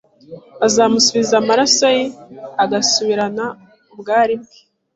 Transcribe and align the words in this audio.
azamusubiza 0.65 1.33
amaraso 1.41 1.85
ye 1.95 2.03
agasubirana 2.63 3.45
ubwari 3.93 4.33
bwe 4.41 4.57